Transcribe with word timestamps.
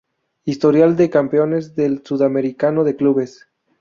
Historial 0.45 0.95
de 0.95 1.11
campeones 1.11 1.75
del 1.75 2.03
sudamericano 2.03 2.83
de 2.83 2.95
clubes. 2.95 3.45